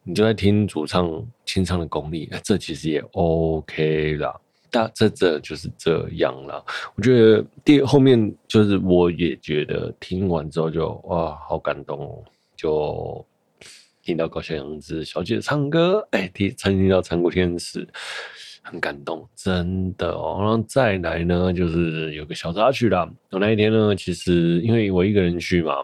[0.06, 1.10] 你就在听主唱
[1.46, 4.38] 清唱的功力，这其实也 OK 啦。
[4.70, 6.62] 大这这就是这样啦。
[6.96, 12.22] 我觉得第后面就是，我也觉得听完之后就哇，好感动哦！
[12.58, 13.26] 就
[14.04, 17.88] 听到高小阳子小姐唱歌，哎，听曾经到残酷天使，
[18.62, 20.38] 很感动，真的哦。
[20.40, 23.10] 然后再来呢，就是有个小插曲啦。
[23.32, 25.84] 我那一天呢，其实因为我一个人去嘛，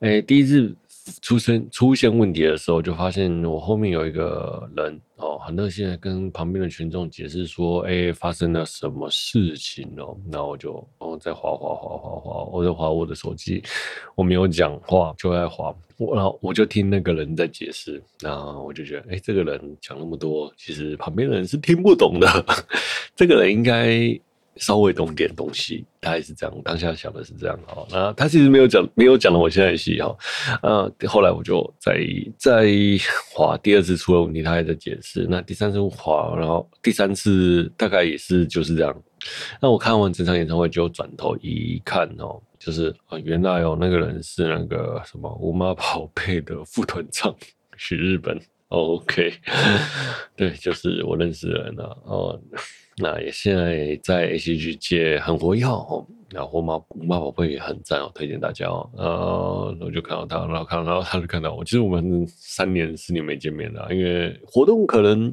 [0.00, 0.74] 哎，第一次。
[1.20, 13.62] 出生出现问题的时候，就发现我后面有一个人哦，很热心的跟旁边的群众解释说：“哎、欸，发生了什么事情哦？”然后我就哦在划划划划划，我在划我的手机，
[14.14, 15.74] 我没有讲话，就在划。
[15.96, 22.28] 我然后我就听那个人在解释，然后我就觉得，哎、欸，这个人讲那么多，其实旁边的人是听不懂的。
[23.16, 24.20] 这个人应该。
[24.56, 26.62] 稍微懂点东西，大概是这样。
[26.64, 27.86] 当下想的是这样哦。
[27.90, 30.16] 那他其实没有讲，没有讲了我现在的戏哈。
[30.62, 32.00] 呃，后来我就在
[32.38, 32.68] 在
[33.32, 35.26] 滑第二次出了问题，他还在解释。
[35.28, 39.02] 那第三次滑，然后第三次大概也是就是这样。
[39.60, 47.34] 那我看完整场演唱会就转头一看哦，就是啊，原来哦那个人是那个什么《无妈宝贝》的副团长。
[47.76, 48.40] 去日本。
[48.68, 49.34] OK，
[50.36, 51.96] 对，就是我认识的人啊。
[52.04, 52.40] 哦，
[52.96, 56.06] 那也现在在 ACG 界很活跃哦。
[56.30, 58.90] 然后猫猫宝贝也很赞哦，推荐大家哦。
[58.96, 61.64] 呃，我就看到他，然后看到，然后他就看到我。
[61.64, 65.32] 其实我们三年四年没见面了，因为活动可能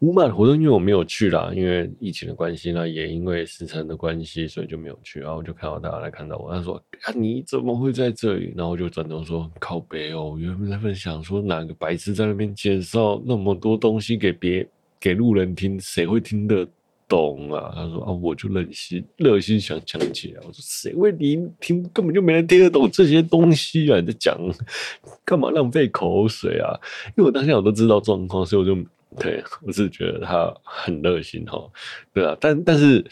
[0.00, 5.18] 乌马的活动，因为我没有去啦，因为疫情的关系呢，也因为时程的关系，所以就没有去。
[5.18, 14.64] 然后我就看到大家来看到我，他说：“啊，你怎么会在这里？”然后我就转头说：“靠北哦，原本在分享说哪个白痴在那边介绍那么多东西给别
[15.00, 16.66] 给路人听，谁会听得？”
[17.08, 20.42] 懂啊，他说啊，我就热心热心想讲解啊。
[20.44, 24.00] 我说谁会理你听，根本就没人听得懂这些东西啊！
[24.00, 24.36] 你在讲
[25.24, 26.74] 干嘛浪费口水啊？
[27.16, 28.74] 因为我当下我都知道状况，所以我就
[29.20, 31.64] 对我是觉得他很热心哈，
[32.12, 32.36] 对啊。
[32.40, 33.04] 但但是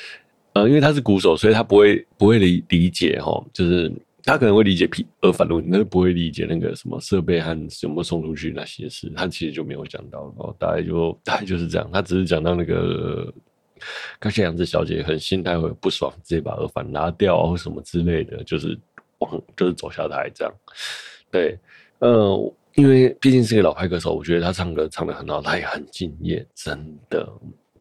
[0.55, 3.93] 呃，因为他是鼓手，所以他不会不会理理解哈，就是
[4.25, 7.51] 他可能会理解皮耳返录，但是不会理解那个什么设备和
[7.83, 10.55] 有没有送出去那些事，他其实就没有讲到哦。
[10.59, 13.33] 大概就大概就是这样，他只是讲到那个。
[14.19, 18.79] 高桥洋子小姐很心态会不爽，直接把耳返拿掉或什么之类的，就是
[19.19, 20.55] 往就是走下台这样。
[21.31, 21.59] 对，
[21.99, 27.29] 呃，因为毕竟是个老派歌手，我觉得他唱歌唱得很好，他也很敬业，真的，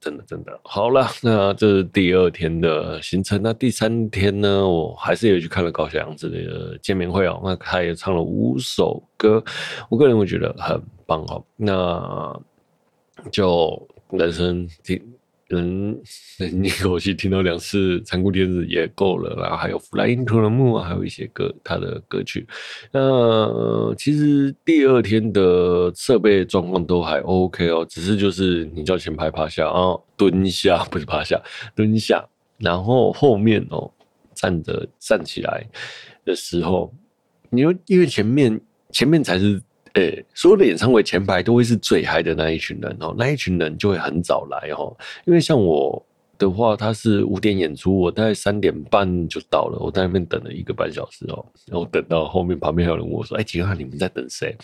[0.04, 0.60] 真的，真的。
[0.64, 3.42] 好了，那这是第二天的行程。
[3.42, 7.40] 那第三天呢，我还是有去看了高桥洋子的见面会哦。
[7.42, 9.42] 那他也唱了五首歌，
[9.90, 11.42] 我个人会觉得很棒哦。
[11.56, 12.38] 那
[13.32, 15.02] 就人生听。
[15.54, 16.02] 能
[16.40, 22.46] 能一口气听到两次残酷天使也够了，然后还有 Flying to the Moon 啊，还有一些歌，他的歌曲。
[22.92, 31.42] 那、呃、其实第二天的设备状况都还 OK 哦，只是就是你叫前排趴下啊，蹲下不是趴下，
[31.76, 32.26] 蹲下，
[32.58, 33.92] 然后后面哦
[34.34, 35.66] 站着站起来
[36.26, 36.94] 的时候，
[37.50, 38.60] 你又因为前面
[38.92, 39.62] 前面才是。
[39.94, 44.96] 诶、所有的演唱会前排都会是最嗨的那一群人哦，那一群人就会很早来哦。
[45.26, 46.04] 因为像我
[46.40, 51.46] 的话，他是五点演出，我大概三点半就到了，我在那边等了一个半小时哦。
[51.68, 54.58] 然后等到后面，旁边还有人问我说：“哎、欸，请问你们在等谁？”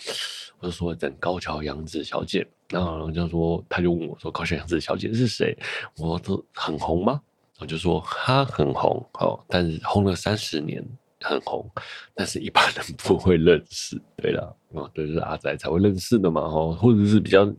[0.58, 5.56] 我就说：“等高桥洋子小姐。”然后就说，他就问我说：“高桥洋子小姐是谁？”
[5.96, 7.20] 我说：“很红吗？”
[7.60, 10.84] 我就说：“她很红，哦，但是红了三十年。”
[11.20, 11.68] 很红，
[12.14, 14.00] 但是一般人不会认识。
[14.16, 17.52] 对了，哦，对，是阿仔才会认识的嘛，吼，或者是比较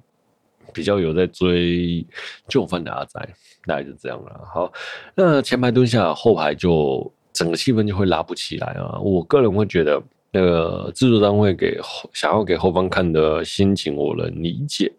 [0.74, 2.06] 比较有在追
[2.48, 3.20] 旧番的阿仔，
[3.66, 4.42] 大概就这样了。
[4.54, 4.72] 好，
[5.16, 9.00] 那前排蹲下，后排就整个气氛就会拉不起来啊。
[9.00, 10.02] 我个人会觉得，
[10.32, 11.80] 那个制作单位给
[12.14, 14.92] 想要给后方看的心情，我能理解。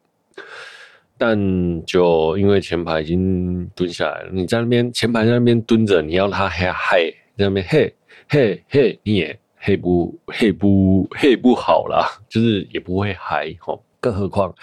[1.19, 1.37] 但
[1.85, 7.01] 就因为前排已经蹲下来了，你在那边前排在那边蹲着，你要他嗨嗨
[7.37, 7.95] 在那边嘿。
[8.33, 13.85] 嘿嘿，你也嘿不嘿不嘿不好啦，就是也不会嗨吼。
[14.01, 14.55] 更何况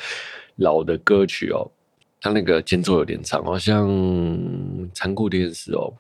[0.56, 1.70] 老的歌曲哦，
[2.20, 3.88] 它那个间奏有点长，好像
[4.92, 5.94] 残酷天使哦，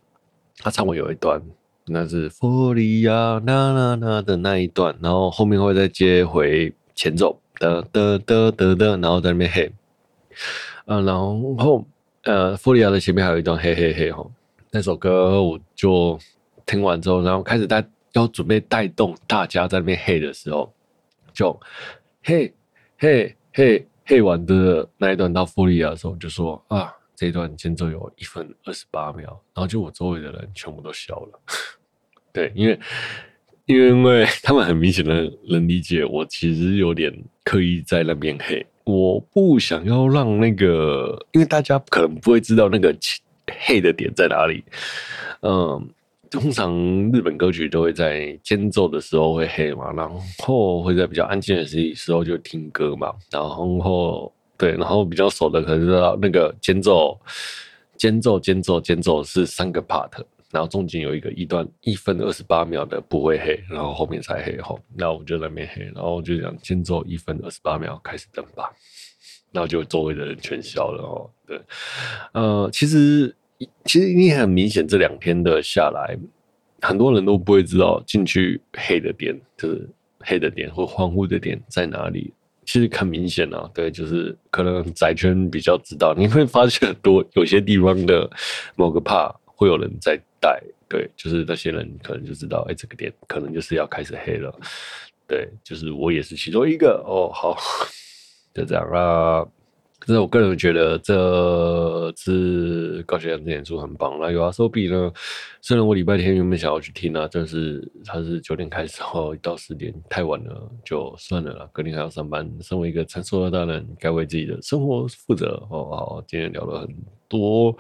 [0.57, 1.39] 他唱过有一段，
[1.86, 9.72] 那是佛利亚那那那的那一段，然后后面会再接回前奏的的的的的，然后在那边嘿，
[10.88, 11.86] 嗯，然后
[12.24, 14.32] 呃，佛利亚的前面还有一段嘿嘿嘿吼，
[14.72, 16.17] 那首歌我就。
[16.70, 20.72] 听完之后，然后开始带要准备带动大家在那边嘿的时候，
[21.34, 21.59] 就
[22.24, 22.53] 嘿
[22.95, 31.39] 嘿嘿嘿完的那一段到弗利亚的时候，就说啊，这一段间奏有一分二十八秒，然后就我周围的人全部都笑了。
[32.32, 32.80] 对，因为
[33.65, 37.11] 因为他们很明显的能理解我其实有点
[37.43, 42.95] 刻意在那边嘿，我不想要让那个，因为大家可能不会知道那个
[43.65, 44.63] 嘿的点在哪里，
[45.41, 45.89] 嗯。
[46.30, 46.72] 通常
[47.12, 50.08] 日本歌曲都会在间奏的时候会嘿嘛，然
[50.40, 57.20] 后会在比较安静的时时候就听歌嘛，然后对，然后比较熟的可能知道那个间奏，
[57.98, 60.12] 间奏间奏间奏是三个 part，
[60.52, 68.72] 然后中间有一个一段一分二十八秒的不会嘿，然后后面才嘿吼，那我就在那边嘿，然后我就讲间奏一分二十八秒开始登吧，
[69.52, 71.60] 然后就周围的人全笑了哦，对，
[72.34, 73.36] 呃，其实。
[73.86, 76.18] 其实你很明显，这两天的下来，
[76.82, 79.89] 很多人都不会知道进去黑的点，就是
[80.20, 82.34] 黑的点或欢呼的点在哪里。
[82.66, 88.30] 其实很明显啊，对，就是可能宅圈比较知道，你会发现很多有些地方的
[88.76, 94.55] 某个 p 会有人在带，对，就是那些人可能就知道，哎，这个点可能就是要开始黑了。
[95.28, 97.32] 对，就是我也是其中一个哦。
[97.34, 97.57] 好，
[98.53, 99.45] 就这样啊。
[100.10, 104.18] 可是我个人觉得这次高学良的演出很棒。
[104.20, 105.14] 那有阿 so b 呢？
[105.62, 111.70] 虽然我礼拜天原本想要去听啊，但是他是九点开始哦到十点太晚了，就算了啦。
[111.72, 115.86] 隔天还要上班，身为一个成熟的大人，该为自己的生活负责哦。
[115.91, 116.89] 好，今天聊了很
[117.28, 117.78] 多。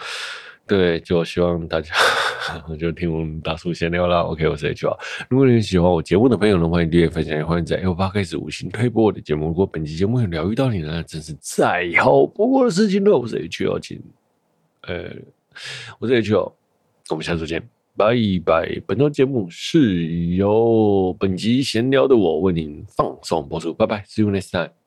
[0.69, 1.91] 对，就希望大家
[2.79, 4.19] 就听我们大叔闲聊啦。
[4.21, 4.95] OK，我是 H R。
[5.27, 9.47] 如果你喜欢我节目的朋友呢，欢迎订阅、分享，也欢迎在 Apple Podcast 五星推播我的节目。
[9.47, 13.17] 如果本期节目有疗愈到你呢，真是再好不过的事情了。
[13.17, 13.99] 我是 H R，请，
[14.83, 15.09] 呃，
[15.97, 16.51] 我是 H R，
[17.09, 17.67] 我们下次见，
[17.97, 18.13] 拜
[18.45, 18.79] 拜。
[18.85, 20.05] 本周节目是
[20.35, 24.78] 由本集闲聊的我为您放送播出，拜拜，See you next time。